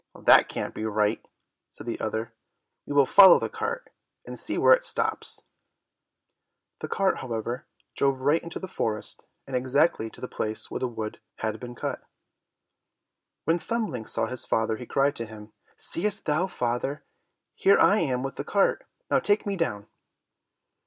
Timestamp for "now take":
19.11-19.45